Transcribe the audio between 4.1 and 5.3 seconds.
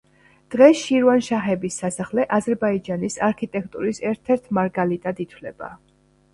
ერთ-ერთ მარგალიტად